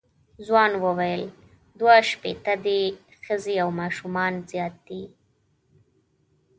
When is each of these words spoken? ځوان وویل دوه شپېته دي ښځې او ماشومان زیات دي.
ځوان 0.45 0.71
وویل 0.83 1.23
دوه 1.79 1.95
شپېته 2.09 2.53
دي 2.65 2.81
ښځې 3.25 3.55
او 3.63 3.69
ماشومان 3.81 4.33
زیات 4.51 4.75
دي. 4.87 5.03